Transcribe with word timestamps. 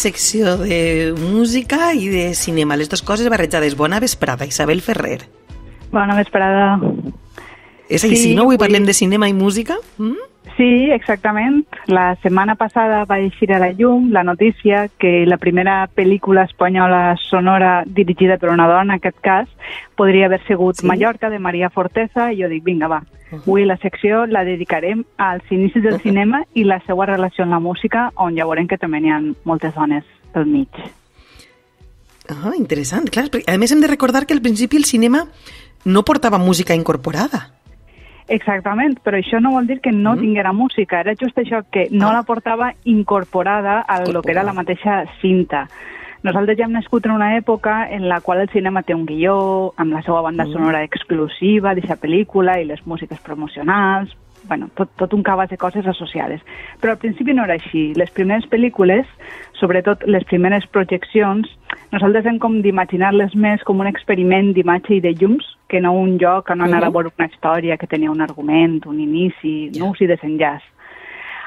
secció 0.00 0.56
de 0.56 1.12
música 1.18 1.92
i 1.92 2.08
de 2.08 2.32
cinema, 2.34 2.78
les 2.80 2.88
dues 2.88 3.02
coses 3.04 3.28
barrejades. 3.28 3.76
Bona 3.76 4.00
vesprada, 4.00 4.48
Isabel 4.48 4.80
Ferrer. 4.80 5.20
Bona 5.92 6.16
vesprada. 6.16 6.78
És 7.90 8.04
així, 8.06 8.16
sí, 8.16 8.34
no? 8.34 8.46
Avui 8.48 8.56
parlem 8.58 8.86
de 8.88 8.94
cinema 8.96 9.28
i 9.28 9.34
música? 9.36 9.76
Mm? 9.98 10.30
Sí, 10.56 10.88
exactament. 10.94 11.66
La 11.86 12.14
setmana 12.22 12.56
passada 12.56 13.04
va 13.04 13.20
eixir 13.20 13.50
a 13.52 13.60
la 13.60 13.70
llum 13.76 14.08
la 14.14 14.24
notícia 14.24 14.86
que 14.98 15.26
la 15.28 15.38
primera 15.38 15.84
pel·lícula 15.92 16.46
espanyola 16.48 17.16
sonora 17.28 17.82
dirigida 17.86 18.38
per 18.38 18.50
una 18.54 18.68
dona, 18.70 18.94
en 18.94 18.98
aquest 18.98 19.20
cas, 19.20 19.48
podria 19.96 20.26
haver 20.26 20.40
sigut 20.46 20.80
sí? 20.80 20.86
Mallorca, 20.88 21.30
de 21.30 21.38
Maria 21.38 21.70
Forteza, 21.70 22.32
i 22.32 22.40
jo 22.40 22.48
dic, 22.48 22.64
vinga, 22.64 22.88
va. 22.88 23.02
Avui 23.32 23.64
la 23.64 23.76
secció 23.78 24.24
la 24.26 24.42
dedicarem 24.44 25.04
als 25.16 25.50
inicis 25.50 25.84
del 25.84 26.00
cinema 26.06 26.42
i 26.54 26.64
la 26.64 26.80
seva 26.86 27.06
relació 27.06 27.44
amb 27.44 27.56
la 27.56 27.62
música, 27.62 28.08
on 28.16 28.36
ja 28.38 28.48
veurem 28.48 28.68
que 28.70 28.78
també 28.78 29.00
n'hi 29.00 29.14
ha 29.14 29.20
moltes 29.44 29.74
dones 29.74 30.04
pel 30.34 30.48
mig. 30.50 30.82
Ah, 32.30 32.54
interessant. 32.56 33.08
Clar, 33.10 33.26
a 33.46 33.56
més 33.58 33.72
hem 33.72 33.80
de 33.82 33.90
recordar 33.90 34.26
que 34.26 34.34
al 34.36 34.42
principi 34.42 34.78
el 34.78 34.86
cinema 34.86 35.24
no 35.84 36.04
portava 36.04 36.38
música 36.38 36.74
incorporada. 36.74 37.48
Exactament, 38.30 39.00
però 39.02 39.18
això 39.18 39.40
no 39.42 39.50
vol 39.56 39.66
dir 39.66 39.80
que 39.82 39.90
no 39.90 40.14
mm. 40.14 40.20
tinguera 40.22 40.52
música, 40.54 41.00
era 41.00 41.16
just 41.18 41.38
això, 41.42 41.64
que 41.72 41.88
no 41.90 42.10
ah. 42.12 42.20
la 42.20 42.22
portava 42.22 42.70
incorporada 42.84 43.80
a 43.80 44.04
lo 44.06 44.22
que 44.22 44.30
era 44.30 44.44
la 44.46 44.54
mateixa 44.54 45.02
cinta. 45.20 45.66
Nosaltres 46.22 46.58
ja 46.58 46.66
hem 46.66 46.74
nascut 46.76 47.06
en 47.06 47.14
una 47.14 47.34
època 47.38 47.86
en 47.88 48.08
la 48.08 48.20
qual 48.20 48.42
el 48.42 48.50
cinema 48.52 48.82
té 48.82 48.94
un 48.94 49.06
guió, 49.08 49.72
amb 49.80 49.94
la 49.96 50.02
seva 50.04 50.20
banda 50.20 50.44
mm. 50.44 50.52
sonora 50.52 50.82
exclusiva 50.84 51.72
d'aquesta 51.72 51.96
pel·lícula 52.02 52.58
i 52.60 52.66
les 52.68 52.82
músiques 52.84 53.20
promocionals, 53.24 54.12
bueno, 54.44 54.68
tot, 54.76 54.90
tot 54.96 55.14
un 55.16 55.22
cabàs 55.24 55.50
de 55.50 55.58
coses 55.60 55.86
associades. 55.86 56.42
Però 56.80 56.92
al 56.94 57.00
principi 57.00 57.32
no 57.36 57.44
era 57.44 57.56
així. 57.56 57.90
Les 57.96 58.12
primeres 58.12 58.44
pel·lícules, 58.52 59.08
sobretot 59.60 60.04
les 60.08 60.24
primeres 60.28 60.66
projeccions, 60.72 61.48
nosaltres 61.92 62.28
hem 62.28 62.38
com 62.42 62.60
d'imaginar-les 62.64 63.34
més 63.34 63.64
com 63.68 63.80
un 63.80 63.88
experiment 63.90 64.52
d'imatge 64.56 64.96
i 64.96 65.02
de 65.04 65.14
llums, 65.16 65.46
que 65.70 65.80
no 65.80 65.94
un 65.96 66.16
lloc 66.18 66.50
on 66.50 66.60
anar 66.60 66.82
uh 66.82 66.84
-huh. 66.84 66.88
a 66.88 66.90
veure 66.90 67.12
una 67.16 67.28
història 67.28 67.76
que 67.76 67.86
tenia 67.86 68.10
un 68.10 68.20
argument, 68.20 68.84
un 68.86 69.00
inici, 69.00 69.70
yeah. 69.70 69.84
nus 69.84 70.00
i 70.00 70.06
desenllaç. 70.06 70.62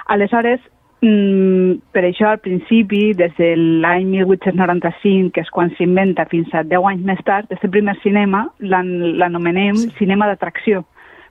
Aleshores, 0.06 0.60
mm, 1.04 1.92
per 1.94 2.06
això 2.08 2.32
al 2.32 2.40
principi, 2.44 3.12
des 3.18 3.36
de 3.38 3.54
l'any 3.58 4.08
1895, 4.16 5.32
que 5.36 5.44
és 5.44 5.52
quan 5.54 5.74
s'inventa, 5.78 6.26
fins 6.32 6.54
a 6.56 6.64
10 6.64 6.90
anys 6.94 7.06
més 7.06 7.22
tard, 7.28 7.52
aquest 7.52 7.72
primer 7.74 7.98
cinema 8.02 8.48
l'anomenem 8.60 9.78
sí. 9.78 9.92
cinema 10.00 10.30
d'atracció, 10.32 10.86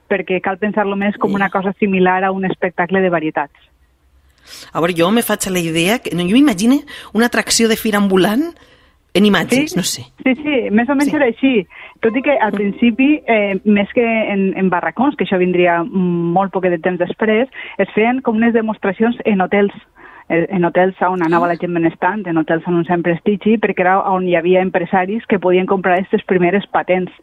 perquè 0.09 0.39
cal 0.45 0.61
pensar-lo 0.61 0.95
més 0.99 1.17
com 1.17 1.33
una 1.33 1.49
cosa 1.49 1.73
similar 1.79 2.21
a 2.23 2.31
un 2.31 2.45
espectacle 2.45 3.01
de 3.01 3.11
varietats. 3.13 3.69
A 4.71 4.81
veure, 4.83 4.95
jo 4.95 5.09
me 5.11 5.23
faig 5.23 5.47
la 5.49 5.59
idea, 5.63 5.99
que, 6.03 6.11
no, 6.15 6.23
jo 6.27 6.35
m'imagino 6.35 6.81
una 7.13 7.31
atracció 7.31 7.69
de 7.71 7.79
fira 7.79 7.99
ambulant 8.01 8.51
en 9.13 9.25
imatges, 9.25 9.71
sí? 9.71 9.77
no 9.77 9.83
sé. 9.83 10.03
Sí, 10.23 10.35
sí, 10.41 10.55
més 10.73 10.89
o 10.89 10.95
menys 10.97 11.11
sí. 11.11 11.17
era 11.19 11.29
així. 11.29 11.53
Tot 12.01 12.15
i 12.17 12.23
que 12.25 12.35
al 12.41 12.53
principi, 12.55 13.09
eh, 13.29 13.59
més 13.63 13.91
que 13.93 14.03
en, 14.03 14.51
en 14.57 14.69
barracons, 14.73 15.15
que 15.15 15.27
això 15.27 15.37
vindria 15.41 15.81
molt 15.85 16.53
poc 16.53 16.65
de 16.65 16.79
temps 16.81 16.99
després, 16.99 17.51
es 17.77 17.91
feien 17.93 18.23
com 18.25 18.39
unes 18.41 18.55
demostracions 18.57 19.19
en 19.29 19.45
hotels 19.45 19.75
eh, 20.29 20.47
en 20.49 20.65
hotels 20.65 20.99
on 21.05 21.21
anava 21.25 21.51
la 21.51 21.59
gent 21.61 21.73
benestant, 21.75 22.25
en 22.27 22.41
hotels 22.41 22.65
on 22.67 22.81
un 22.81 22.87
sempre 22.89 23.13
prestigi, 23.13 23.57
perquè 23.61 23.85
era 23.85 23.99
on 24.09 24.27
hi 24.27 24.37
havia 24.39 24.63
empresaris 24.65 25.25
que 25.29 25.39
podien 25.39 25.69
comprar 25.69 25.99
aquestes 25.99 26.25
primeres 26.29 26.65
patents. 26.71 27.13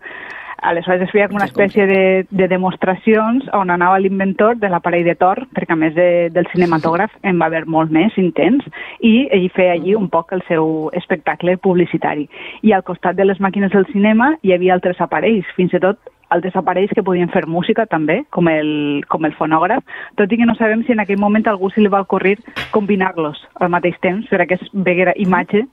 Aleshores 0.63 1.07
es 1.07 1.13
feia 1.13 1.27
com 1.29 1.39
una 1.39 1.47
espècie 1.49 1.87
de, 1.89 2.03
de 2.29 2.49
demostracions 2.49 3.47
on 3.57 3.73
anava 3.73 3.99
l'inventor 3.99 4.59
de 4.61 4.69
l'aparell 4.69 5.07
de 5.09 5.15
Thor, 5.17 5.41
perquè 5.57 5.73
a 5.73 5.79
més 5.81 5.95
de, 5.97 6.29
del 6.35 6.49
cinematògraf 6.53 7.15
en 7.25 7.41
va 7.41 7.49
haver 7.49 7.65
molt 7.65 7.93
més 7.95 8.17
intens, 8.21 8.67
i 9.01 9.27
ell 9.33 9.49
feia 9.57 9.79
allí 9.79 9.97
un 9.97 10.11
poc 10.13 10.35
el 10.37 10.45
seu 10.49 10.91
espectacle 11.01 11.57
publicitari. 11.57 12.29
I 12.63 12.75
al 12.77 12.85
costat 12.85 13.17
de 13.17 13.25
les 13.25 13.41
màquines 13.41 13.73
del 13.73 13.89
cinema 13.93 14.35
hi 14.43 14.53
havia 14.53 14.77
altres 14.77 15.01
aparells, 15.01 15.49
fins 15.57 15.73
i 15.73 15.81
tot 15.81 16.13
altres 16.31 16.55
aparells 16.57 16.93
que 16.95 17.03
podien 17.03 17.33
fer 17.33 17.47
música 17.51 17.87
també, 17.91 18.21
com 18.31 18.49
el, 18.49 19.03
com 19.11 19.25
el 19.27 19.35
fonògraf, 19.39 19.83
tot 20.21 20.31
i 20.31 20.39
que 20.39 20.47
no 20.47 20.55
sabem 20.59 20.85
si 20.85 20.95
en 20.95 21.03
aquell 21.03 21.19
moment 21.19 21.49
algú 21.51 21.73
se 21.73 21.83
li 21.83 21.91
va 21.91 22.05
ocorrir 22.05 22.37
combinar-los 22.75 23.41
al 23.59 23.73
mateix 23.73 23.99
temps 24.05 24.29
per 24.31 24.47
que 24.47 24.61
es 24.61 24.69
veguera 24.73 25.17
imatge 25.17 25.65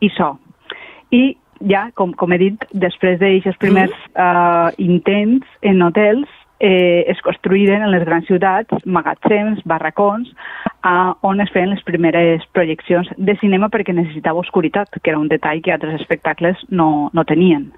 i 0.00 0.10
so. 0.16 0.36
I 1.10 1.36
ja, 1.66 1.88
com, 1.94 2.12
com 2.14 2.32
he 2.32 2.38
dit, 2.38 2.68
després 2.72 3.18
d'aquests 3.20 3.58
primers 3.62 3.94
mm. 3.94 4.18
uh, 4.18 4.70
intents 4.78 5.46
en 5.66 5.82
hotels, 5.82 6.28
eh, 6.60 7.04
es 7.06 7.20
construïren 7.22 7.84
en 7.86 7.92
les 7.92 8.04
grans 8.06 8.26
ciutats 8.26 8.86
magatzems, 8.86 9.60
barracons, 9.68 10.30
uh, 10.82 11.14
on 11.26 11.40
es 11.40 11.52
feien 11.54 11.70
les 11.70 11.82
primeres 11.86 12.46
projeccions 12.54 13.10
de 13.16 13.36
cinema 13.42 13.70
perquè 13.72 13.94
necessitava 13.94 14.42
oscuritat, 14.42 15.00
que 15.02 15.12
era 15.12 15.20
un 15.20 15.28
detall 15.30 15.62
que 15.62 15.74
altres 15.74 16.00
espectacles 16.00 16.64
no, 16.70 17.10
no 17.14 17.24
tenien. 17.28 17.70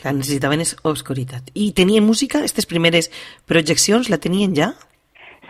Clar, 0.00 0.16
necessitaven 0.16 0.64
oscuritat. 0.90 1.52
I 1.54 1.70
tenien 1.76 2.02
música? 2.02 2.40
Aquestes 2.42 2.66
primeres 2.66 3.12
projeccions 3.46 4.10
la 4.10 4.18
tenien 4.18 4.56
ja? 4.56 4.72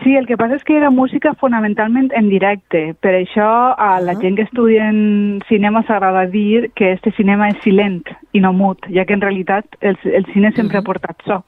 Sí, 0.05 0.13
el 0.15 0.27
que 0.29 0.35
passa 0.37 0.59
és 0.59 0.63
que 0.63 0.75
era 0.77 0.91
música 0.93 1.31
fonamentalment 1.41 2.11
en 2.13 2.27
directe. 2.29 2.91
Per 3.01 3.15
això 3.17 3.73
a 3.73 3.99
la 3.99 4.13
uh 4.13 4.15
-huh. 4.15 4.21
gent 4.21 4.35
que 4.37 4.43
estudia 4.43 4.87
en 4.87 5.41
cinema 5.49 5.81
s'agrada 5.81 6.27
dir 6.27 6.69
que 6.75 6.91
este 6.91 7.11
cinema 7.17 7.49
és 7.49 7.57
silent 7.63 8.03
i 8.31 8.39
no 8.39 8.53
mut, 8.53 8.77
ja 8.93 9.05
que 9.05 9.13
en 9.13 9.21
realitat 9.21 9.65
el, 9.81 9.97
el 10.03 10.25
cine 10.31 10.51
sempre 10.51 10.77
uh 10.77 10.83
-huh. 10.83 10.83
ha 10.83 10.89
portat 10.91 11.17
so. 11.25 11.43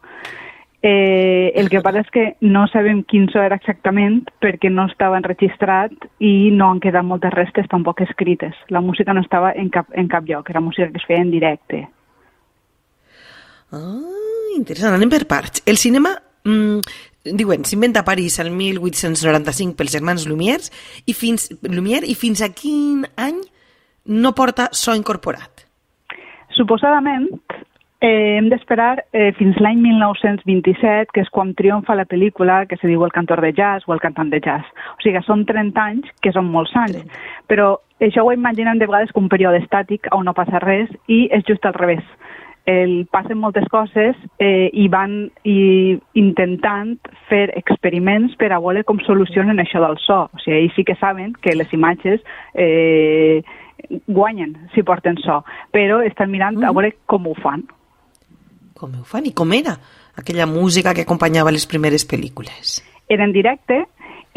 Eh, 0.81 1.51
el 1.55 1.69
que 1.69 1.81
passa 1.81 1.99
és 1.99 2.09
que 2.09 2.35
no 2.41 2.67
sabem 2.67 3.03
quin 3.03 3.29
so 3.29 3.39
era 3.39 3.55
exactament 3.55 4.27
perquè 4.41 4.69
no 4.71 4.85
estava 4.85 5.17
enregistrat 5.17 5.91
i 6.17 6.49
no 6.51 6.71
han 6.71 6.79
quedat 6.79 7.03
moltes 7.03 7.33
restes 7.33 7.67
tampoc 7.67 8.01
escrites. 8.01 8.55
La 8.69 8.81
música 8.81 9.13
no 9.13 9.21
estava 9.21 9.51
en 9.51 9.69
cap, 9.69 9.85
en 9.93 10.07
cap 10.07 10.23
lloc, 10.25 10.49
era 10.49 10.61
música 10.61 10.89
que 10.91 10.97
es 10.97 11.05
feia 11.05 11.21
en 11.21 11.31
directe. 11.31 11.87
Ah, 13.71 14.55
interessant. 14.55 14.95
Anem 14.95 15.09
per 15.09 15.27
parts. 15.27 15.61
El 15.65 15.77
cinema 15.77 16.09
mm, 16.43 16.79
diuen, 17.33 17.65
s'inventa 17.65 18.01
a 18.01 18.07
París 18.07 18.39
el 18.39 18.51
1895 18.51 19.75
pels 19.77 19.93
germans 19.97 20.27
Lumière 20.29 20.69
i 21.05 21.13
fins, 21.13 21.49
Lumière 21.63 22.07
i 22.07 22.15
fins 22.15 22.41
a 22.41 22.51
quin 22.53 23.05
any 23.17 23.41
no 24.07 24.33
porta 24.35 24.69
so 24.71 24.95
incorporat? 24.95 25.65
Suposadament, 26.55 27.27
eh, 28.01 28.37
hem 28.37 28.47
d'esperar 28.49 29.03
eh, 29.11 29.33
fins 29.37 29.57
l'any 29.61 29.81
1927, 29.83 31.11
que 31.13 31.25
és 31.25 31.33
quan 31.33 31.53
triomfa 31.57 31.97
la 31.97 32.07
pel·lícula 32.09 32.63
que 32.69 32.77
se 32.77 32.87
diu 32.89 33.03
El 33.05 33.13
cantor 33.13 33.41
de 33.41 33.51
jazz 33.53 33.87
o 33.87 33.93
El 33.93 34.01
cantant 34.01 34.31
de 34.31 34.39
jazz. 34.39 34.65
O 34.97 35.03
sigui, 35.03 35.21
són 35.25 35.45
30 35.45 35.83
anys, 35.83 36.09
que 36.21 36.33
són 36.33 36.49
molts 36.53 36.73
anys, 36.77 37.03
però 37.51 37.75
això 37.99 38.23
ho 38.23 38.33
imaginen 38.33 38.79
de 38.79 38.87
vegades 38.87 39.11
com 39.13 39.25
un 39.25 39.33
període 39.33 39.61
estàtic 39.63 40.09
on 40.13 40.25
no 40.25 40.37
passa 40.37 40.61
res 40.63 40.89
i 41.07 41.27
és 41.33 41.45
just 41.49 41.65
al 41.65 41.77
revés 41.77 42.05
el, 42.67 43.07
passen 43.09 43.39
moltes 43.39 43.65
coses 43.71 44.17
eh, 44.43 44.67
i 44.75 44.89
van 44.91 45.13
i, 45.47 45.95
intentant 46.19 46.97
fer 47.29 47.45
experiments 47.55 48.35
per 48.39 48.51
a 48.51 48.59
veure 48.59 48.83
com 48.87 48.99
solucionen 49.05 49.63
això 49.63 49.79
del 49.83 49.95
so. 50.03 50.25
O 50.27 50.41
sigui, 50.43 50.59
ells 50.65 50.75
sí 50.75 50.83
que 50.83 50.97
saben 50.99 51.31
que 51.41 51.55
les 51.55 51.71
imatges 51.73 52.19
eh, 52.53 53.39
guanyen 54.11 54.57
si 54.73 54.83
porten 54.83 55.15
so, 55.23 55.39
però 55.71 56.01
estan 56.03 56.33
mirant 56.33 56.59
a 56.59 56.73
veure 56.75 56.91
com 57.07 57.31
ho 57.31 57.37
fan. 57.39 57.63
Com 58.77 58.99
ho 58.99 59.07
fan 59.07 59.31
i 59.31 59.33
com 59.33 59.55
era 59.55 59.77
aquella 60.19 60.49
música 60.49 60.93
que 60.93 61.07
acompanyava 61.07 61.55
les 61.55 61.65
primeres 61.71 62.03
pel·lícules? 62.03 62.81
Era 63.07 63.23
en 63.23 63.31
directe, 63.31 63.85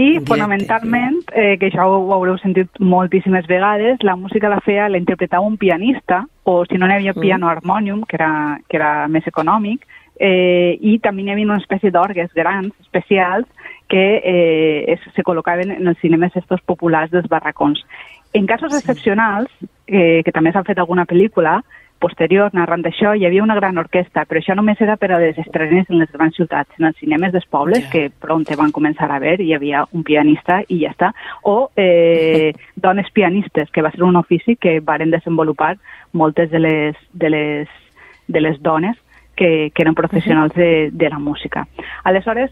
i 0.00 0.06
Directe. 0.12 0.28
fonamentalment, 0.32 1.18
eh, 1.34 1.58
que 1.60 1.68
això 1.68 1.84
ho 1.84 2.12
haureu 2.14 2.38
sentit 2.40 2.78
moltíssimes 2.80 3.46
vegades, 3.46 4.00
la 4.02 4.16
música 4.16 4.48
la 4.48 4.60
feia, 4.64 4.88
la 4.88 4.96
interpretava 4.96 5.44
un 5.44 5.58
pianista, 5.58 6.24
o 6.44 6.64
si 6.64 6.78
no 6.78 6.86
n'hi 6.86 6.94
havia 6.94 7.12
mm. 7.12 7.20
piano 7.20 7.48
harmonium, 7.48 8.04
que 8.08 8.16
era, 8.16 8.60
que 8.68 8.78
era 8.78 9.08
més 9.08 9.26
econòmic, 9.28 9.84
eh, 10.18 10.78
i 10.80 10.98
també 11.04 11.22
hi 11.22 11.34
havia 11.34 11.48
una 11.50 11.60
espècie 11.60 11.92
d'orgues 11.92 12.32
grans, 12.34 12.72
especials, 12.80 13.46
que 13.90 14.22
eh, 14.24 14.84
es, 14.94 15.04
se 15.14 15.24
col·locaven 15.26 15.74
en 15.76 15.92
els 15.92 16.00
cinemes 16.00 16.36
estos 16.36 16.62
populars 16.64 17.10
dels 17.10 17.28
barracons. 17.28 17.84
En 18.32 18.46
casos 18.46 18.72
sí. 18.72 18.78
excepcionals, 18.78 19.50
eh, 19.86 20.22
que 20.24 20.32
també 20.32 20.52
s'han 20.52 20.66
fet 20.68 20.78
alguna 20.78 21.06
pel·lícula, 21.06 21.60
posterior, 22.00 22.50
narrant 22.56 22.82
això, 22.88 23.12
hi 23.14 23.26
havia 23.28 23.42
una 23.44 23.54
gran 23.58 23.78
orquestra, 23.78 24.24
però 24.26 24.40
això 24.40 24.56
només 24.56 24.80
era 24.80 24.96
per 24.96 25.10
a 25.12 25.18
les 25.20 25.38
estrenes 25.38 25.88
en 25.90 26.00
les 26.00 26.10
grans 26.10 26.34
ciutats, 26.34 26.72
en 26.80 26.88
els 26.88 26.96
cinemes 26.98 27.34
dels 27.34 27.46
pobles, 27.52 27.84
yeah. 27.84 27.90
que 27.92 28.22
pront 28.24 28.48
van 28.56 28.72
començar 28.72 29.10
a 29.10 29.20
veure, 29.22 29.44
hi 29.44 29.52
havia 29.54 29.84
un 29.92 30.02
pianista 30.06 30.62
i 30.68 30.80
ja 30.82 30.94
està, 30.94 31.12
o 31.44 31.70
eh, 31.76 32.50
dones 32.88 33.12
pianistes, 33.12 33.70
que 33.70 33.84
va 33.84 33.92
ser 33.92 34.02
un 34.08 34.16
ofici 34.16 34.56
que 34.56 34.80
varen 34.80 35.12
desenvolupar 35.12 35.76
moltes 36.12 36.50
de 36.50 36.58
les, 36.58 36.96
de 37.12 37.30
les, 37.30 37.78
de 38.26 38.40
les 38.40 38.60
dones 38.62 38.96
que, 39.36 39.70
que 39.74 39.84
eren 39.84 39.94
professionals 39.94 40.54
de, 40.54 40.90
de 40.92 41.08
la 41.08 41.18
música. 41.18 41.66
Aleshores, 42.04 42.50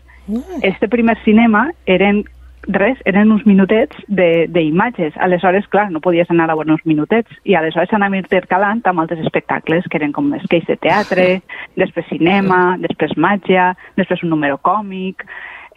este 0.62 0.88
primer 0.88 1.16
cinema 1.25 1.70
eren 1.86 2.25
res, 2.66 2.99
eren 3.08 3.32
uns 3.32 3.44
minutets 3.46 3.96
d'imatges. 4.08 5.16
Aleshores, 5.22 5.69
clar, 5.70 5.88
no 5.93 6.02
podies 6.05 6.31
anar 6.31 6.49
a 6.50 6.56
veure 6.56 6.75
uns 6.75 6.84
minutets. 6.88 7.31
I 7.44 7.56
aleshores 7.58 7.93
anàvem 7.94 8.22
intercalant 8.22 8.82
amb 8.84 9.05
altres 9.05 9.22
espectacles, 9.25 9.87
que 9.88 10.00
eren 10.00 10.12
com 10.16 10.32
esqueix 10.38 10.66
de 10.69 10.76
teatre, 10.76 11.28
després 11.82 12.08
cinema, 12.10 12.76
després 12.82 13.16
màgia, 13.16 13.72
després 13.96 14.25
un 14.25 14.34
número 14.37 14.58
còmic... 14.58 15.26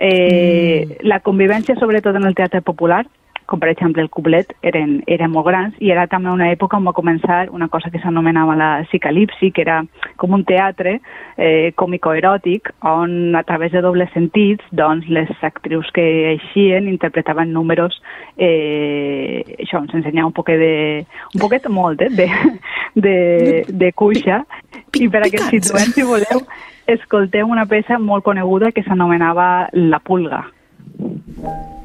Eh, 0.01 0.81
mm. 0.81 0.93
La 1.05 1.19
convivència, 1.21 1.75
sobretot 1.77 2.15
en 2.17 2.23
el 2.25 2.33
teatre 2.33 2.63
popular, 2.65 3.03
com 3.51 3.59
per 3.59 3.67
exemple 3.73 3.99
el 4.01 4.09
cublet, 4.09 4.53
eren, 4.63 5.01
eren 5.11 5.31
molt 5.33 5.49
grans 5.49 5.79
i 5.83 5.91
era 5.91 6.05
també 6.07 6.31
una 6.31 6.47
època 6.53 6.77
on 6.79 6.87
va 6.87 6.95
començar 6.95 7.41
una 7.51 7.67
cosa 7.67 7.91
que 7.91 7.99
s'anomenava 7.99 8.55
la 8.55 8.69
psicalipsi, 8.87 9.51
que 9.51 9.65
era 9.65 9.81
com 10.21 10.37
un 10.37 10.45
teatre 10.47 10.93
eh, 11.35 11.73
còmico-eròtic 11.75 12.71
on 12.87 13.35
a 13.35 13.43
través 13.43 13.73
de 13.75 13.81
dobles 13.83 14.11
sentits 14.15 14.63
doncs, 14.71 15.09
les 15.11 15.31
actrius 15.43 15.91
que 15.91 16.05
eixien 16.31 16.87
interpretaven 16.87 17.51
números 17.51 17.99
eh, 18.37 19.43
això 19.59 19.83
ens 19.83 19.99
ensenyava 19.99 20.31
un 20.31 20.37
poquet 20.37 20.61
de 20.61 20.73
un 21.33 21.43
poquet 21.43 21.67
molt 21.67 22.05
eh, 22.07 22.11
de, 22.15 22.29
de, 22.95 23.17
de 23.67 23.91
cuixa 23.91 24.45
i 24.95 25.11
per 25.11 25.25
a 25.25 25.27
que 25.27 25.43
ens 25.43 25.51
situem, 25.57 25.91
si 25.91 26.07
voleu, 26.07 26.45
escolteu 26.87 27.51
una 27.51 27.67
peça 27.67 27.99
molt 27.99 28.23
coneguda 28.23 28.71
que 28.71 28.87
s'anomenava 28.87 29.51
La 29.75 29.99
Pulga. 29.99 30.45
Ay, 31.41 31.80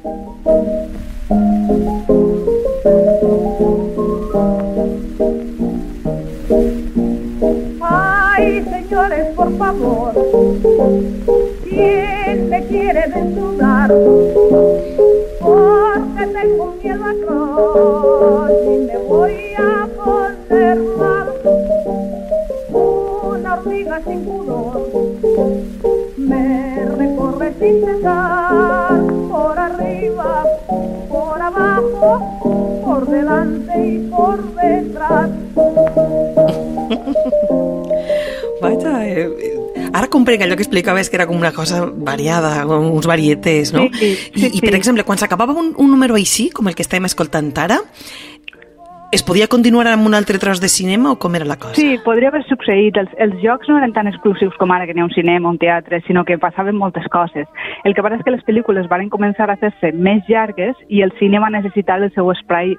desnudar? 13.16 13.88
Porque 15.40 16.26
tengo 16.26 16.74
miedo 16.82 17.04
a 17.04 17.14
cross 17.24 18.52
y 18.64 18.78
me 18.86 18.98
voy 18.98 19.54
a 19.58 19.88
poner 20.04 20.78
mal. 20.98 21.28
Una 22.72 23.54
hormiga 23.54 24.00
sin 24.04 24.24
pudor 24.24 24.90
me 26.16 26.86
recorre 26.96 27.54
sin 27.60 27.84
cesar 27.84 28.35
comprenc 40.26 40.42
allò 40.42 40.56
que 40.56 40.64
explicaves 40.66 41.08
que 41.08 41.16
era 41.16 41.26
com 41.26 41.38
una 41.38 41.52
cosa 41.52 41.86
variada, 41.86 42.64
com 42.66 42.90
uns 42.90 43.06
varietés, 43.06 43.72
no? 43.72 43.86
Sí, 43.92 44.14
sí, 44.14 44.30
sí, 44.34 44.46
I, 44.46 44.58
I, 44.58 44.60
per 44.60 44.74
exemple, 44.74 45.04
quan 45.06 45.18
s'acabava 45.22 45.54
un, 45.54 45.70
un 45.78 45.92
número 45.92 46.18
així, 46.18 46.50
com 46.50 46.66
el 46.66 46.74
que 46.74 46.82
estem 46.82 47.06
escoltant 47.06 47.52
ara, 47.62 47.78
es 49.14 49.22
podia 49.22 49.46
continuar 49.46 49.86
amb 49.86 50.04
un 50.08 50.16
altre 50.18 50.40
tros 50.42 50.58
de 50.60 50.68
cinema 50.68 51.12
o 51.12 51.18
com 51.22 51.36
era 51.38 51.46
la 51.46 51.56
cosa? 51.56 51.78
Sí, 51.78 51.94
podria 52.04 52.32
haver 52.32 52.42
succeït. 52.48 52.98
Els, 52.98 53.12
els 53.22 53.38
jocs 53.40 53.70
no 53.70 53.78
eren 53.78 53.94
tan 53.94 54.10
exclusius 54.10 54.56
com 54.58 54.74
ara 54.74 54.88
que 54.88 54.96
n'hi 54.96 55.04
ha 55.04 55.06
un 55.06 55.14
cinema, 55.14 55.48
un 55.48 55.60
teatre, 55.62 56.02
sinó 56.08 56.24
que 56.26 56.40
passaven 56.42 56.74
moltes 56.74 57.06
coses. 57.14 57.46
El 57.84 57.94
que 57.94 58.02
passa 58.02 58.18
és 58.18 58.26
que 58.26 58.34
les 58.34 58.42
pel·lícules 58.48 58.90
van 58.90 59.06
començar 59.14 59.46
a 59.46 59.56
fer-se 59.62 59.92
més 59.94 60.26
llargues 60.26 60.74
i 60.90 61.06
el 61.06 61.14
cinema 61.20 61.52
necessitava 61.54 62.10
el 62.10 62.14
seu 62.18 62.32
espai 62.34 62.74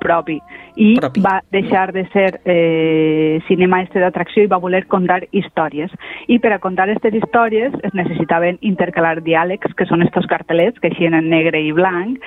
propi 0.00 0.38
i 0.80 0.94
Propi. 0.98 1.20
va 1.20 1.40
deixar 1.52 1.92
de 1.92 2.06
ser 2.14 2.40
eh, 2.44 3.40
cinema 3.48 3.82
este 3.84 4.00
d'atracció 4.02 4.44
i 4.44 4.50
va 4.50 4.60
voler 4.62 4.86
contar 4.90 5.20
històries. 5.30 5.92
I 6.28 6.38
per 6.40 6.54
a 6.54 6.60
contar 6.62 6.88
aquestes 6.88 7.14
històries 7.20 7.74
es 7.84 7.94
necessitaven 7.94 8.58
intercalar 8.60 9.20
diàlegs, 9.26 9.74
que 9.76 9.86
són 9.86 10.02
estos 10.06 10.26
cartelets 10.30 10.80
que 10.80 10.88
eixien 10.92 11.14
en 11.14 11.28
negre 11.30 11.60
i 11.60 11.72
blanc, 11.76 12.18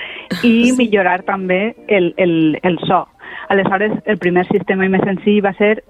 i 0.44 0.54
Sí. 0.74 0.76
millorar 0.78 1.24
també 1.28 1.76
el, 1.88 2.14
el, 2.18 2.60
el 2.64 2.80
so. 2.88 3.06
Aleshores, 3.50 3.92
el 4.06 4.18
primer 4.18 4.46
sistema 4.48 4.86
i 4.86 4.92
més 4.94 5.04
senzill 5.06 5.42
va 5.44 5.54
ser 5.58 5.84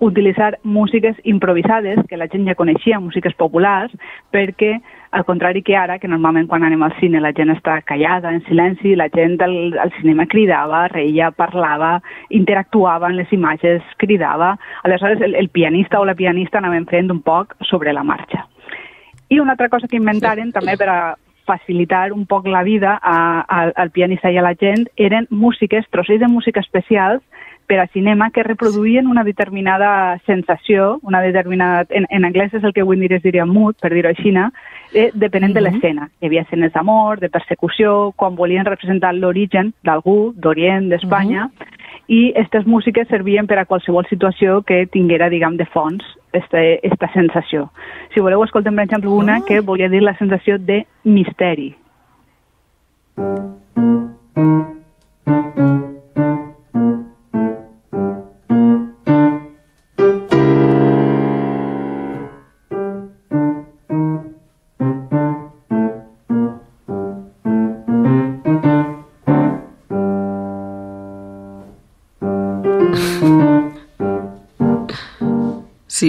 utilitzar 0.00 0.58
músiques 0.62 1.16
improvisades, 1.24 1.98
que 2.08 2.16
la 2.16 2.28
gent 2.28 2.46
ja 2.48 2.54
coneixia, 2.54 3.00
músiques 3.00 3.34
populars, 3.34 3.92
perquè, 4.34 4.76
al 5.16 5.24
contrari 5.24 5.62
que 5.62 5.76
ara, 5.76 5.98
que 5.98 6.08
normalment 6.08 6.48
quan 6.50 6.64
anem 6.66 6.82
al 6.82 6.94
cine 7.00 7.20
la 7.22 7.32
gent 7.36 7.52
està 7.54 7.78
callada, 7.86 8.32
en 8.32 8.42
silenci, 8.48 8.96
la 8.96 9.08
gent 9.14 9.40
al, 9.44 9.76
al 9.80 9.92
cinema 10.00 10.26
cridava, 10.26 10.86
reia, 10.92 11.30
parlava, 11.30 12.00
interactuava 12.30 13.10
en 13.10 13.16
les 13.20 13.32
imatges, 13.32 13.84
cridava. 13.98 14.56
Aleshores, 14.84 15.20
el, 15.20 15.34
el 15.34 15.48
pianista 15.48 16.00
o 16.00 16.04
la 16.04 16.16
pianista 16.18 16.58
anaven 16.58 16.88
fent 16.90 17.12
un 17.12 17.22
poc 17.22 17.54
sobre 17.68 17.92
la 17.92 18.04
marxa. 18.04 18.46
I 19.28 19.40
una 19.40 19.56
altra 19.56 19.68
cosa 19.68 19.88
que 19.88 19.98
inventaren 19.98 20.52
també 20.54 20.76
per 20.78 20.90
a 20.90 20.98
facilitar 21.46 22.12
un 22.12 22.26
poc 22.26 22.46
la 22.50 22.62
vida 22.66 22.98
a, 23.00 23.16
a, 23.46 23.58
al 23.74 23.90
pianista 23.94 24.30
i 24.30 24.38
a 24.38 24.44
la 24.44 24.54
gent 24.58 24.88
eren 24.96 25.28
músiques, 25.30 25.86
trossets 25.94 26.20
de 26.20 26.28
música 26.28 26.60
especials 26.60 27.22
per 27.66 27.80
a 27.80 27.86
cinema 27.92 28.30
que 28.30 28.44
reproduïen 28.46 29.06
una 29.06 29.24
determinada 29.24 30.18
sensació, 30.26 30.98
una 31.02 31.20
determinada... 31.20 31.86
En, 31.90 32.06
en 32.10 32.24
anglès 32.24 32.54
és 32.54 32.64
el 32.64 32.72
que 32.72 32.84
avui 32.84 32.96
en 32.96 33.06
dia 33.06 33.18
es 33.18 33.24
diria 33.24 33.46
mood, 33.46 33.76
per 33.82 33.92
dir-ho 33.92 34.10
així, 34.10 34.32
eh, 34.94 35.10
depenent 35.14 35.54
de 35.54 35.60
l'escena. 35.60 36.08
Hi 36.20 36.30
havia 36.30 36.46
escenes 36.46 36.72
d'amor, 36.72 37.20
de 37.20 37.30
persecució, 37.30 38.12
quan 38.16 38.36
volien 38.36 38.66
representar 38.66 39.14
l'origen 39.14 39.72
d'algú, 39.84 40.32
d'Orient, 40.36 40.88
d'Espanya, 40.90 41.50
i 42.08 42.30
aquestes 42.30 42.66
músiques 42.66 43.08
servien 43.08 43.46
per 43.46 43.58
a 43.58 43.66
qualsevol 43.66 44.06
situació 44.06 44.62
que 44.62 44.86
tinguera, 44.86 45.28
diguem, 45.28 45.56
de 45.56 45.66
fons 45.66 46.04
este, 46.32 46.78
esta 46.86 47.10
sensació. 47.12 47.70
Si 48.14 48.20
voleu, 48.20 48.44
escoltem, 48.44 48.76
per 48.76 48.86
exemple, 48.86 49.10
una 49.10 49.40
que 49.46 49.60
volia 49.60 49.90
dir 49.90 50.02
la 50.02 50.16
sensació 50.18 50.58
de 50.58 50.86
misteri. 51.04 51.74
Sí, 53.16 53.24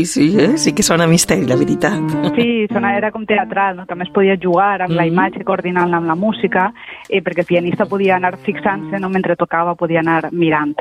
sí, 0.07 0.36
eh? 0.39 0.57
sí 0.57 0.74
que 0.74 0.83
sona 0.83 1.06
misteri, 1.07 1.45
la 1.45 1.56
veritat. 1.56 2.33
Sí, 2.36 2.65
sona, 2.71 2.95
era 2.98 3.12
com 3.12 3.25
teatral, 3.25 3.75
no? 3.77 3.86
també 3.86 4.07
es 4.07 4.13
podia 4.15 4.38
jugar 4.42 4.81
amb 4.81 4.94
la 4.95 5.04
Mhm. 5.04 5.12
imatge 5.13 5.44
coordinant-la 5.44 5.98
amb 5.98 6.07
la 6.07 6.15
música, 6.15 6.74
eh, 7.09 7.21
perquè 7.21 7.39
el 7.39 7.45
pianista 7.45 7.86
podia 7.86 8.15
anar 8.15 8.38
fixant-se, 8.38 9.00
no? 9.00 9.09
mentre 9.09 9.36
tocava 9.36 9.75
podia 9.75 10.00
anar 10.00 10.31
mirant. 10.31 10.75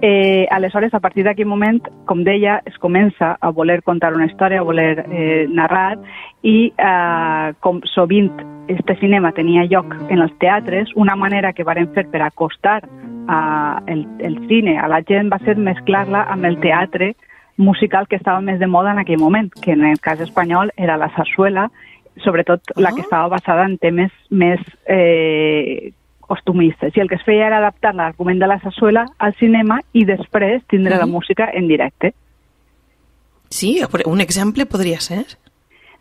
Eh, 0.00 0.46
aleshores, 0.50 0.92
a 0.94 1.00
partir 1.00 1.24
d'aquell 1.24 1.46
moment, 1.46 1.80
com 2.04 2.22
deia, 2.24 2.60
es 2.66 2.76
comença 2.78 3.36
a 3.40 3.50
voler 3.50 3.82
contar 3.82 4.14
una 4.14 4.26
història, 4.26 4.60
a 4.60 4.62
voler 4.64 5.06
eh, 5.10 5.46
narrar, 5.48 5.98
i 6.42 6.72
eh, 6.76 7.52
com 7.60 7.80
sovint 7.94 8.32
este 8.68 8.96
cinema 8.96 9.32
tenia 9.32 9.64
lloc 9.64 9.94
en 10.08 10.20
els 10.20 10.32
teatres, 10.38 10.90
una 10.96 11.16
manera 11.16 11.52
que 11.52 11.64
varen 11.64 11.88
fer 11.94 12.06
per 12.10 12.22
acostar 12.22 12.82
eh, 12.84 13.92
el, 13.92 14.06
el 14.20 14.38
cine 14.48 14.78
a 14.78 14.88
la 14.88 15.02
gent 15.02 15.30
va 15.32 15.38
ser 15.44 15.56
mesclar-la 15.56 16.24
amb 16.30 16.44
el 16.44 16.58
teatre 16.60 17.14
musical 17.56 18.06
que 18.08 18.16
estava 18.16 18.40
més 18.40 18.58
de 18.58 18.66
moda 18.66 18.92
en 18.92 18.98
aquell 18.98 19.18
moment, 19.20 19.50
que 19.52 19.72
en 19.72 19.84
el 19.84 20.00
cas 20.00 20.20
espanyol 20.20 20.72
era 20.76 20.96
la 20.96 21.10
sarsuela, 21.14 21.70
sobretot 22.24 22.60
la 22.76 22.92
que 22.92 23.00
Ah. 23.00 23.04
estava 23.04 23.28
basada 23.28 23.64
en 23.64 23.78
temes 23.78 24.10
més 24.30 24.60
eh, 24.86 25.92
costumistes. 26.20 26.96
I 26.96 27.00
el 27.00 27.08
que 27.08 27.16
es 27.16 27.24
feia 27.24 27.46
era 27.46 27.58
adaptar 27.58 27.94
l'argument 27.94 28.38
de 28.40 28.46
la 28.46 28.58
sarsuela 28.60 29.06
al 29.18 29.34
cinema 29.34 29.80
i 29.92 30.04
després 30.04 30.62
tindre 30.66 30.96
la 30.96 31.06
Mhm. 31.06 31.12
música 31.12 31.50
en 31.52 31.68
directe. 31.68 32.14
Sí, 33.50 33.82
un 34.06 34.20
exemple 34.20 34.64
podria 34.66 34.98
ser. 35.00 35.24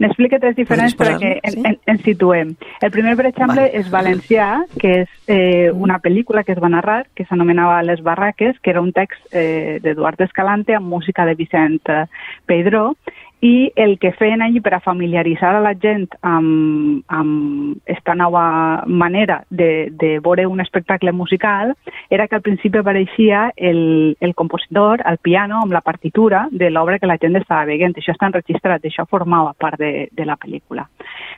N'explique 0.01 0.39
tres 0.41 0.55
diferents 0.58 0.96
Podries 0.98 1.20
perquè 1.20 1.31
en, 1.39 1.53
sí? 1.53 1.63
en, 1.70 1.77
ens 1.93 2.03
situem. 2.05 2.53
El 2.81 2.93
primer, 2.93 3.15
per 3.20 3.27
exemple, 3.29 3.65
Vale. 3.67 3.81
és 3.81 3.89
Valencià, 3.93 4.50
que 4.81 4.93
és 5.03 5.17
eh, 5.29 5.70
una 5.72 6.00
pel·lícula 6.03 6.46
que 6.48 6.55
es 6.55 6.62
va 6.62 6.72
narrar, 6.74 7.03
que 7.15 7.25
s'anomenava 7.29 7.81
Les 7.86 8.01
barraques, 8.05 8.58
que 8.62 8.74
era 8.74 8.81
un 8.81 8.91
text 8.96 9.22
eh, 9.31 9.79
d'Eduard 9.84 10.22
Escalante 10.25 10.75
amb 10.77 10.89
música 10.89 11.25
de 11.29 11.38
Vicent 11.38 11.79
eh, 11.89 12.05
Pedró, 12.50 12.96
i 13.41 13.71
el 13.75 13.98
que 13.98 14.12
feien 14.13 14.43
allí 14.45 14.62
per 14.62 14.75
a 14.77 14.79
familiaritzar 14.86 15.55
a 15.57 15.63
la 15.65 15.74
gent 15.74 16.05
amb, 16.21 17.01
amb 17.10 17.89
esta 17.89 18.13
nova 18.13 18.83
manera 18.86 19.39
de, 19.50 19.89
de 19.89 20.19
veure 20.21 20.45
un 20.45 20.62
espectacle 20.62 21.12
musical 21.12 21.74
era 22.10 22.27
que 22.27 22.38
al 22.38 22.45
principi 22.45 22.77
apareixia 22.77 23.48
el, 23.57 24.15
el 24.19 24.36
compositor 24.36 25.01
al 25.05 25.17
piano 25.17 25.63
amb 25.63 25.74
la 25.74 25.81
partitura 25.81 26.48
de 26.51 26.69
l'obra 26.69 27.00
que 27.00 27.10
la 27.10 27.17
gent 27.17 27.39
estava 27.41 27.65
veient. 27.65 27.98
Això 27.98 28.13
està 28.13 28.29
enregistrat, 28.29 28.86
això 28.86 29.07
formava 29.10 29.55
part 29.57 29.81
de, 29.81 30.10
de 30.13 30.25
la 30.29 30.38
pel·lícula. 30.38 30.86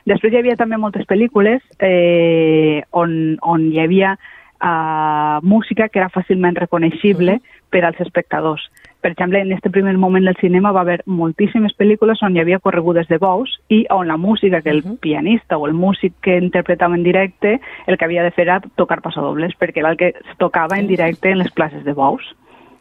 Després 0.04 0.34
hi 0.34 0.42
havia 0.42 0.60
també 0.60 0.76
moltes 0.76 1.08
pel·lícules 1.08 1.64
eh, 1.80 2.84
on, 2.92 3.38
on 3.40 3.70
hi 3.72 3.80
havia 3.80 4.18
uh, 4.60 5.40
música 5.42 5.88
que 5.88 6.04
era 6.04 6.12
fàcilment 6.12 6.60
reconeixible 6.60 7.40
per 7.72 7.84
als 7.84 8.00
espectadors. 8.04 8.68
Per 9.04 9.10
exemple, 9.12 9.36
en 9.38 9.50
aquest 9.52 9.68
primer 9.68 9.92
moment 10.00 10.24
del 10.24 10.36
cinema 10.40 10.70
va 10.72 10.80
haver 10.80 11.02
moltíssimes 11.04 11.74
pel·lícules 11.76 12.22
on 12.24 12.32
hi 12.32 12.40
havia 12.40 12.56
corregudes 12.58 13.04
de 13.10 13.18
bous 13.20 13.50
i 13.68 13.82
on 13.92 14.08
la 14.08 14.16
música 14.16 14.62
que 14.62 14.70
el 14.70 14.80
Mhm. 14.82 14.96
pianista 14.96 15.58
o 15.58 15.66
el 15.66 15.74
músic 15.74 16.14
que 16.22 16.38
interpretava 16.38 16.94
en 16.96 17.02
directe 17.02 17.60
el 17.86 17.98
que 17.98 18.04
havia 18.06 18.22
de 18.22 18.30
fer 18.30 18.46
era 18.48 18.62
tocar 18.76 19.02
passadobles, 19.02 19.52
perquè 19.60 19.80
era 19.80 19.90
el 19.90 19.98
que 19.98 20.08
es 20.08 20.38
tocava 20.38 20.78
en 20.78 20.86
directe 20.86 21.28
en 21.30 21.36
les 21.38 21.52
places 21.52 21.84
de 21.84 21.92
bous. 21.92 22.22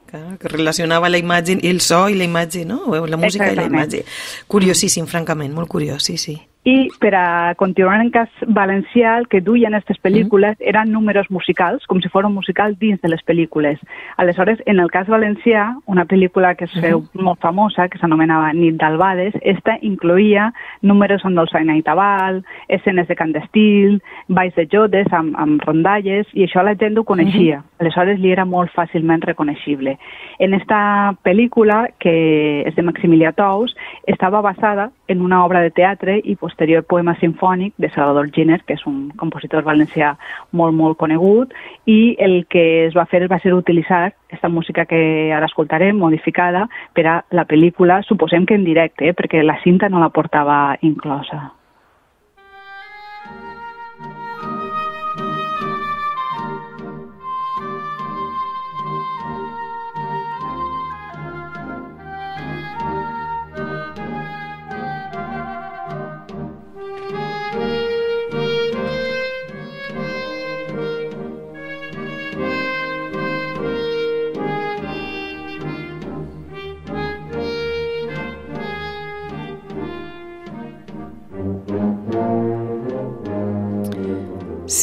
Clar, 0.06 0.38
que 0.40 0.48
relacionava 0.48 1.10
la 1.10 1.18
imatge, 1.18 1.58
el 1.62 1.82
so 1.82 2.08
i 2.08 2.16
la 2.16 2.24
imatge, 2.24 2.64
no? 2.66 2.80
O 2.86 3.06
La 3.06 3.18
música 3.18 3.52
i 3.52 3.56
la 3.56 3.64
Exactament. 3.64 3.74
imatge. 3.94 4.06
Curiosíssim, 4.48 5.06
francament, 5.08 5.54
molt 5.54 5.68
curiós, 5.68 6.04
sí, 6.04 6.18
sí. 6.18 6.42
I 6.64 6.90
per 7.00 7.14
a 7.16 7.56
continuar 7.60 8.00
en 8.00 8.10
cas 8.10 8.30
valencià 8.48 9.18
el 9.20 9.28
que 9.28 9.42
duien 9.44 9.76
aquestes 9.76 10.00
pel·lícules 10.00 10.56
mm. 10.56 10.68
eren 10.72 10.94
números 10.96 11.28
musicals, 11.30 11.84
com 11.92 12.00
si 12.00 12.12
fos 12.12 12.24
un 12.24 12.36
musical 12.38 12.78
dins 12.80 13.02
de 13.04 13.12
les 13.12 13.24
pel·lícules. 13.28 13.82
Aleshores, 14.18 14.62
en 14.66 14.80
el 14.80 14.92
cas 14.92 15.10
valencià, 15.12 15.66
una 15.92 16.06
pel·lícula 16.08 16.54
que 16.56 16.66
es 16.66 16.74
feu 16.80 17.02
mm 17.02 17.08
-hmm. 17.12 17.24
molt 17.24 17.40
famosa, 17.42 17.90
que 17.90 17.98
s'anomenava 17.98 18.54
Nit 18.54 18.76
d'Albades, 18.76 19.34
esta 19.42 19.78
incloïa 19.82 20.54
números 20.82 21.26
amb 21.26 21.36
dolçaina 21.36 21.76
i 21.76 21.84
tabal, 21.84 22.44
escenes 22.70 23.08
de 23.08 23.16
cant 23.16 23.34
d'estil, 23.34 24.02
balls 24.28 24.56
de 24.56 24.66
jodes 24.72 25.12
amb, 25.12 25.36
amb 25.36 25.62
rondalles, 25.62 26.28
i 26.34 26.44
això 26.46 26.64
la 26.64 26.76
gent 26.76 26.98
ho 26.98 27.04
coneixia. 27.04 27.58
Mm 27.58 27.62
-hmm. 27.62 27.80
Aleshores, 27.80 28.20
li 28.20 28.32
era 28.32 28.46
molt 28.46 28.72
fàcilment 28.72 29.22
reconeixible. 29.26 29.98
En 30.40 30.54
esta 30.54 31.14
pel·lícula, 31.24 31.90
que 32.00 32.64
és 32.68 32.76
de 32.76 32.84
Maximilià 32.84 33.34
Tous, 33.34 33.76
estava 34.08 34.42
basada 34.42 34.92
en 35.14 35.22
una 35.22 35.44
obra 35.46 35.62
de 35.62 35.72
teatre 35.72 36.18
i 36.20 36.36
posterior 36.36 36.84
poema 36.90 37.16
sinfònic 37.22 37.78
de 37.78 37.90
Salvador 37.94 38.30
Giner, 38.36 38.60
que 38.68 38.76
és 38.76 38.84
un 38.90 39.08
compositor 39.22 39.64
valencià 39.64 40.14
molt, 40.52 40.76
molt 40.76 41.00
conegut, 41.00 41.54
i 41.86 42.16
el 42.20 42.44
que 42.50 42.66
es 42.88 42.98
va 42.98 43.08
fer 43.10 43.24
va 43.32 43.40
ser 43.40 43.54
utilitzar 43.56 44.04
aquesta 44.10 44.50
música 44.50 44.86
que 44.90 45.32
ara 45.32 45.48
escoltarem, 45.50 45.98
modificada, 45.98 46.68
per 46.94 47.08
a 47.08 47.18
la 47.32 47.48
pel·lícula, 47.48 48.02
suposem 48.04 48.46
que 48.50 48.58
en 48.60 48.66
directe, 48.68 49.08
eh, 49.08 49.18
perquè 49.18 49.46
la 49.46 49.60
cinta 49.64 49.90
no 49.90 50.02
la 50.02 50.12
portava 50.14 50.78
inclosa. 50.82 51.54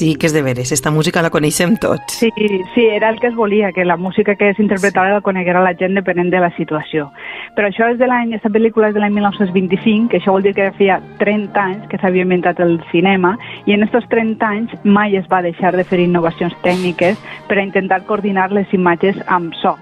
Sí, 0.00 0.14
que 0.16 0.30
és 0.30 0.33
de 0.33 0.40
veres, 0.40 0.71
esta 0.73 0.88
música 0.88 1.21
la 1.21 1.28
coneixem 1.28 1.75
tots. 1.76 2.14
Sí, 2.23 2.30
sí, 2.73 2.85
era 2.88 3.11
el 3.11 3.19
que 3.21 3.26
es 3.26 3.35
volia, 3.37 3.69
que 3.76 3.85
la 3.85 3.99
música 4.00 4.33
que 4.35 4.54
s'interpretava 4.57 5.11
sí. 5.11 5.12
la 5.12 5.21
coneguera 5.21 5.61
la 5.61 5.75
gent 5.76 5.92
depenent 5.99 6.30
de 6.33 6.40
la 6.40 6.49
situació. 6.57 7.11
Però 7.52 7.69
això 7.69 7.90
és 7.92 7.99
de 8.00 8.09
l'any, 8.09 8.30
aquesta 8.33 8.49
pel·lícula 8.54 8.88
és 8.88 8.97
de 8.97 9.02
l'any 9.02 9.12
1925, 9.19 10.09
que 10.09 10.16
això 10.23 10.33
vol 10.33 10.47
dir 10.47 10.54
que 10.57 10.71
feia 10.78 10.97
30 11.21 11.61
anys 11.61 11.85
que 11.90 12.00
s'havia 12.00 12.25
inventat 12.25 12.62
el 12.64 12.78
cinema, 12.88 13.35
i 13.69 13.76
en 13.76 13.85
aquests 13.85 14.09
30 14.09 14.49
anys 14.49 14.73
mai 14.88 15.21
es 15.21 15.28
va 15.28 15.42
deixar 15.45 15.75
de 15.76 15.85
fer 15.85 16.00
innovacions 16.00 16.57
tècniques 16.64 17.21
per 17.50 17.59
a 17.59 17.66
intentar 17.66 18.00
coordinar 18.09 18.49
les 18.57 18.73
imatges 18.73 19.21
amb 19.28 19.52
so, 19.61 19.76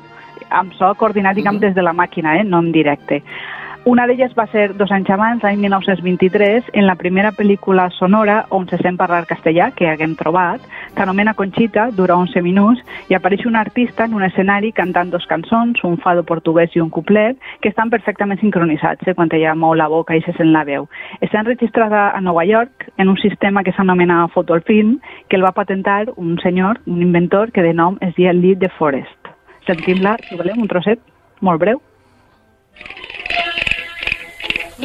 amb 0.51 0.75
so 0.75 0.91
coordinat, 0.99 1.39
diguem, 1.39 1.63
des 1.63 1.79
de 1.79 1.87
la 1.87 1.95
màquina, 1.95 2.35
eh, 2.41 2.43
no 2.43 2.59
en 2.59 2.73
directe. 2.75 3.23
Una 3.89 4.05
d'elles 4.05 4.35
va 4.37 4.45
ser 4.53 4.75
dos 4.77 4.91
anys 4.93 5.09
abans, 5.15 5.41
l'any 5.41 5.63
1923, 5.63 6.67
en 6.77 6.85
la 6.85 6.95
primera 7.01 7.31
pel·lícula 7.33 7.87
sonora 7.97 8.43
on 8.53 8.67
se 8.69 8.77
sent 8.83 8.99
parlar 9.01 9.23
castellà, 9.31 9.71
que 9.79 9.89
haguem 9.89 10.13
trobat, 10.19 10.61
s'anomena 10.99 11.33
Conchita, 11.39 11.87
dura 11.97 12.19
11 12.21 12.43
minuts, 12.45 12.83
i 13.09 13.17
apareix 13.17 13.47
un 13.49 13.57
artista 13.57 14.05
en 14.05 14.19
un 14.19 14.27
escenari 14.27 14.75
cantant 14.77 15.09
dos 15.09 15.25
cançons, 15.31 15.81
un 15.89 15.97
fado 16.05 16.27
portuguès 16.29 16.77
i 16.77 16.85
un 16.85 16.93
couplet, 16.93 17.41
que 17.65 17.73
estan 17.73 17.89
perfectament 17.89 18.45
sincronitzats, 18.45 19.09
eh, 19.09 19.17
quan 19.17 19.33
ella 19.33 19.57
mou 19.57 19.73
la 19.73 19.89
boca 19.89 20.13
i 20.13 20.21
se 20.21 20.37
sent 20.37 20.53
la 20.53 20.67
veu. 20.69 20.85
Està 21.25 21.41
enregistrada 21.41 22.11
a 22.13 22.21
Nova 22.21 22.45
York 22.45 22.91
en 22.99 23.09
un 23.09 23.17
sistema 23.17 23.65
que 23.65 23.73
s'anomena 23.73 24.27
Photofilm, 24.37 24.99
que 25.31 25.41
el 25.41 25.49
va 25.49 25.57
patentar 25.57 26.11
un 26.17 26.37
senyor, 26.45 26.85
un 26.85 27.01
inventor, 27.01 27.57
que 27.57 27.65
de 27.65 27.73
nom 27.73 27.97
es 28.05 28.13
deia 28.21 28.37
Lee 28.37 28.55
de 28.55 28.69
Forest. 28.69 29.37
Sentim-la, 29.65 30.19
si 30.29 30.37
volem, 30.37 30.61
un 30.61 30.69
trosset 30.69 31.01
molt 31.41 31.65
breu. 31.65 31.88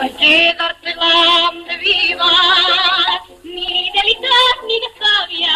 No 0.04 0.10
hay 0.10 0.16
que 0.16 0.54
darse 0.58 0.94
donde 0.96 1.78
viva, 1.78 2.30
ni 3.42 3.90
de 3.90 4.02
litras 4.04 4.58
ni 4.68 4.78
de 4.82 4.90
sabia. 5.00 5.56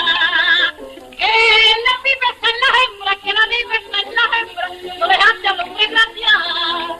Que 1.17 1.33
la 1.83 1.93
viva 2.05 2.27
está 2.33 2.47
en 2.47 2.57
la 2.63 2.69
hembra, 2.79 3.11
que 3.21 3.31
la 3.33 3.43
viva 3.47 3.75
está 3.75 3.97
en 3.99 4.09
la 4.15 4.23
hembra, 4.39 4.65
no 4.99 5.05
dejaste 5.09 5.47
a 5.49 5.53
los 5.53 5.67
desgraciados. 5.77 6.97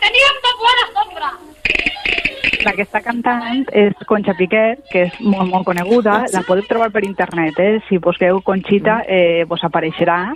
Teniendo 0.00 0.48
buena 0.58 0.84
sombra. 0.94 1.05
La 2.66 2.72
que 2.74 2.82
està 2.82 2.98
cantant 2.98 3.60
és 3.78 3.94
Concha 4.10 4.32
Piquet, 4.34 4.80
que 4.90 5.04
és 5.06 5.18
molt, 5.22 5.46
molt 5.52 5.68
coneguda. 5.68 6.16
La 6.34 6.42
podeu 6.42 6.66
trobar 6.66 6.88
per 6.90 7.04
internet, 7.06 7.60
eh? 7.62 7.76
Si 7.86 8.00
busqueu 8.02 8.40
Conchita, 8.42 9.04
eh, 9.06 9.44
vos 9.46 9.62
apareixerà. 9.62 10.32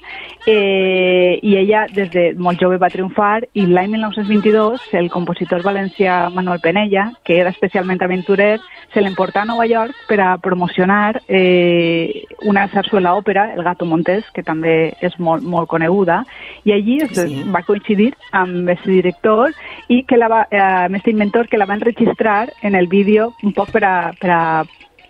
Eh, 0.46 1.40
I 1.42 1.56
ella, 1.58 1.86
des 1.90 2.12
de 2.14 2.24
molt 2.38 2.62
jove, 2.62 2.78
va 2.78 2.90
triomfar 2.92 3.48
i 3.58 3.64
l'any 3.66 3.90
1922 3.96 4.94
el 5.00 5.10
compositor 5.10 5.64
valencià 5.66 6.28
Manuel 6.30 6.60
Penella, 6.62 7.08
que 7.24 7.40
era 7.40 7.50
especialment 7.50 7.98
aventurer, 8.06 8.60
se 8.94 9.02
l'emportà 9.02 9.42
a 9.42 9.50
Nova 9.50 9.66
York 9.66 10.06
per 10.06 10.20
a 10.22 10.38
promocionar 10.38 11.20
eh, 11.26 12.22
una 12.46 12.68
sarsuela 12.70 13.16
òpera, 13.18 13.48
El 13.56 13.64
Gato 13.66 13.86
Montés, 13.90 14.30
que 14.34 14.46
també 14.46 14.94
és 15.02 15.18
molt, 15.18 15.42
molt 15.42 15.66
coneguda, 15.68 16.22
i 16.62 16.76
allí 16.78 17.00
sí. 17.10 17.42
va 17.50 17.66
coincidir 17.66 18.12
amb 18.30 18.70
aquest 18.70 18.86
director 18.86 19.50
i 19.90 20.04
que 20.06 20.18
la 20.18 20.30
va, 20.30 20.44
eh, 20.50 20.62
amb 20.86 20.94
aquest 20.94 21.10
inventor 21.10 21.50
que 21.50 21.58
la 21.58 21.66
va 21.66 21.74
enregistrar 21.74 22.19
en 22.62 22.74
el 22.74 22.86
vídeo 22.86 23.34
un 23.42 23.52
poc 23.52 23.72
per 23.72 23.84
a, 23.84 24.12
per 24.20 24.30
a 24.30 24.42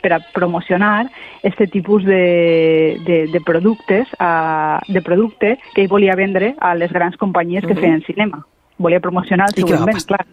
per 0.00 0.14
a 0.14 0.18
promocionar 0.32 1.10
este 1.42 1.66
tipus 1.66 2.04
de, 2.04 2.96
de, 3.04 3.26
de 3.30 3.40
productes 3.40 4.08
uh, 4.18 4.80
de 4.88 5.02
producte 5.02 5.58
que 5.74 5.82
ell 5.82 5.92
volia 5.92 6.16
vendre 6.16 6.54
a 6.58 6.74
les 6.74 6.92
grans 6.92 7.16
companyies 7.16 7.66
que 7.66 7.74
uh 7.74 7.76
-huh. 7.76 7.80
feien 7.80 8.02
cinema. 8.02 8.46
Volia 8.78 9.00
promocionar 9.00 9.48
el 9.48 9.54
seu 9.54 9.76
invent, 9.76 10.06
clar. 10.06 10.24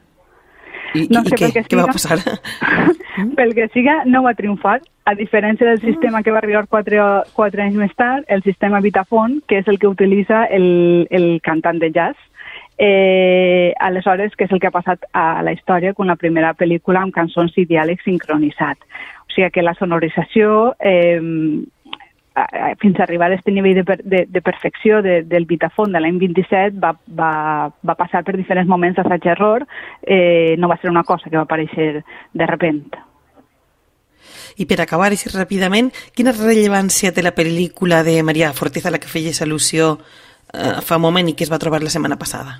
I, 0.94 1.08
no 1.12 1.24
sé 1.26 1.36
i 1.36 1.52
què? 1.52 1.66
Què 1.68 1.76
va 1.76 1.92
passar? 1.92 2.18
pel 3.38 3.54
que 3.54 3.68
siga, 3.74 4.04
no 4.06 4.24
va 4.24 4.34
triomfar. 4.34 4.82
A 5.06 5.16
diferència 5.16 5.68
del 5.68 5.82
sistema 5.82 6.22
que 6.24 6.32
va 6.32 6.38
arribar 6.38 6.68
quatre, 6.68 6.98
quatre 7.34 7.64
anys 7.64 7.76
més 7.76 7.94
tard, 7.96 8.26
el 8.28 8.44
sistema 8.44 8.80
Vitafone, 8.80 9.42
que 9.48 9.60
és 9.60 9.68
el 9.68 9.80
que 9.80 9.88
utilitza 9.88 10.46
el, 10.46 11.08
el 11.10 11.40
cantant 11.42 11.80
de 11.80 11.92
jazz, 11.92 12.18
eh, 12.78 13.74
aleshores, 13.80 14.36
que 14.36 14.46
és 14.46 14.52
el 14.52 14.60
que 14.60 14.70
ha 14.70 14.76
passat 14.76 15.08
a 15.14 15.42
la 15.44 15.54
història 15.56 15.94
amb 15.96 16.10
la 16.10 16.20
primera 16.20 16.54
pel·lícula 16.54 17.02
amb 17.02 17.16
cançons 17.16 17.56
i 17.58 17.66
diàlegs 17.66 18.06
sincronitzat. 18.06 18.78
O 19.28 19.34
sigui 19.34 19.50
que 19.52 19.66
la 19.66 19.76
sonorització 19.78 20.76
eh, 20.80 21.20
fins 22.80 23.00
a 23.00 23.04
arribar 23.04 23.32
a 23.32 23.34
aquest 23.34 23.50
nivell 23.50 23.82
de, 23.82 23.98
de, 24.04 24.26
de 24.30 24.42
perfecció 24.42 25.02
de, 25.02 25.24
del 25.26 25.48
Vitafont 25.50 25.94
de 25.94 26.02
l'any 26.02 26.20
27 26.22 26.78
va, 26.82 26.94
va, 27.10 27.32
va 27.82 27.98
passar 27.98 28.24
per 28.24 28.38
diferents 28.38 28.70
moments 28.70 28.98
d'assaig-error, 29.00 29.66
eh, 30.04 30.56
no 30.58 30.70
va 30.70 30.78
ser 30.82 30.92
una 30.92 31.04
cosa 31.04 31.30
que 31.30 31.38
va 31.38 31.48
aparèixer 31.48 32.04
de 32.34 32.50
repent. 32.50 32.86
I 34.58 34.66
per 34.66 34.80
acabar 34.82 35.10
així 35.10 35.32
ràpidament, 35.34 35.92
quina 36.18 36.34
rellevància 36.36 37.14
té 37.14 37.24
la 37.26 37.34
pel·lícula 37.34 38.04
de 38.06 38.20
Maria 38.26 38.54
Forteza, 38.54 38.92
la 38.94 39.02
que 39.02 39.10
feia 39.10 39.34
al·lusió 39.46 39.98
eh, 40.54 40.82
fa 40.82 40.98
un 40.98 41.06
moment 41.08 41.30
i 41.30 41.36
que 41.36 41.46
es 41.46 41.52
va 41.52 41.60
trobar 41.62 41.82
la 41.84 41.94
setmana 41.94 42.18
passada? 42.18 42.60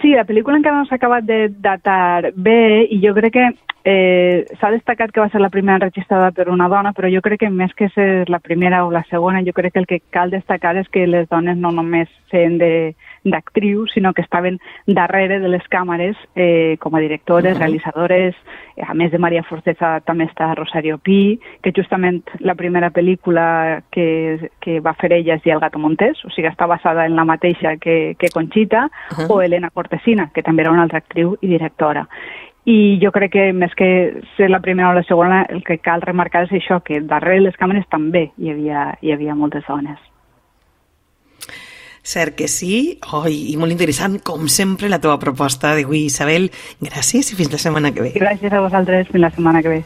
Sí, 0.00 0.12
la 0.12 0.26
pel·lícula 0.28 0.58
encara 0.60 0.80
no 0.80 0.88
s'ha 0.88 0.98
acabat 0.98 1.24
de 1.24 1.48
datar 1.64 2.32
bé 2.36 2.84
i 2.92 3.00
jo 3.00 3.14
crec 3.16 3.32
que 3.32 3.46
Eh, 3.86 4.46
S'ha 4.60 4.70
destacat 4.72 5.10
que 5.12 5.20
va 5.20 5.28
ser 5.28 5.42
la 5.42 5.50
primera 5.52 5.76
enregistrada 5.76 6.30
per 6.32 6.48
una 6.48 6.70
dona, 6.72 6.94
però 6.96 7.10
jo 7.12 7.20
crec 7.20 7.42
que 7.42 7.50
més 7.52 7.74
que 7.76 7.90
ser 7.92 8.24
la 8.32 8.38
primera 8.40 8.80
o 8.86 8.90
la 8.90 9.02
segona, 9.10 9.42
jo 9.44 9.52
crec 9.52 9.74
que 9.74 9.82
el 9.82 9.86
que 9.86 9.98
cal 10.08 10.30
destacar 10.32 10.72
és 10.80 10.88
que 10.88 11.04
les 11.06 11.28
dones 11.28 11.58
no 11.60 11.68
només 11.70 12.08
feien 12.32 12.56
d'actriu, 12.56 13.84
sinó 13.92 14.14
que 14.14 14.24
estaven 14.24 14.56
darrere 14.86 15.38
de 15.40 15.50
les 15.52 15.66
càmeres 15.68 16.16
eh, 16.34 16.78
com 16.80 16.96
a 16.96 17.00
directores, 17.00 17.52
uh 17.52 17.56
-huh. 17.56 17.60
realitzadores, 17.60 18.34
a 18.80 18.94
més 18.94 19.12
de 19.12 19.18
Maria 19.18 19.42
Forteza 19.42 20.00
també 20.00 20.24
està 20.24 20.54
Rosario 20.54 20.96
Pi, 20.98 21.38
que 21.62 21.72
justament 21.76 22.22
la 22.40 22.54
primera 22.54 22.90
pel·lícula 22.90 23.82
que, 23.90 24.50
que 24.60 24.80
va 24.80 24.94
fer 24.94 25.12
ella 25.12 25.34
és 25.34 25.46
El 25.46 25.60
gato 25.60 25.78
montés, 25.78 26.24
o 26.24 26.30
sigui, 26.30 26.48
està 26.48 26.66
basada 26.66 27.04
en 27.04 27.14
la 27.16 27.24
mateixa 27.24 27.76
que, 27.76 28.16
que 28.18 28.30
Conchita, 28.32 28.86
uh 28.86 29.16
-huh. 29.16 29.30
o 29.30 29.42
Elena 29.42 29.70
Cortesina, 29.70 30.30
que 30.32 30.42
també 30.42 30.62
era 30.62 30.72
una 30.72 30.82
altra 30.82 30.98
actriu 30.98 31.36
i 31.42 31.48
directora 31.48 32.08
i 32.64 32.98
jo 33.02 33.12
crec 33.12 33.34
que 33.34 33.44
més 33.52 33.74
que 33.76 34.22
ser 34.38 34.48
la 34.48 34.62
primera 34.64 34.90
o 34.90 34.96
la 34.96 35.04
segona, 35.04 35.42
el 35.52 35.62
que 35.64 35.78
cal 35.84 36.02
remarcar 36.04 36.46
és 36.46 36.56
això, 36.56 36.80
que 36.84 37.02
darrere 37.04 37.44
les 37.44 37.58
càmeres 37.60 37.84
també 37.92 38.30
hi 38.40 38.54
havia, 38.54 38.88
hi 39.02 39.12
havia 39.12 39.36
moltes 39.36 39.66
dones. 39.68 40.00
Cert 42.04 42.34
que 42.36 42.48
sí, 42.52 42.98
oh, 43.16 43.24
i 43.32 43.56
molt 43.56 43.72
interessant, 43.72 44.18
com 44.20 44.48
sempre, 44.52 44.90
la 44.92 45.00
teva 45.00 45.16
proposta 45.20 45.72
d'avui, 45.72 46.04
Isabel. 46.10 46.50
Gràcies 46.84 47.32
i 47.32 47.38
fins 47.38 47.52
la 47.52 47.60
setmana 47.60 47.94
que 47.96 48.04
ve. 48.04 48.12
Gràcies 48.20 48.52
a 48.52 48.60
vosaltres, 48.60 49.08
fins 49.08 49.24
la 49.24 49.32
setmana 49.32 49.64
que 49.64 49.72
ve. 49.72 49.84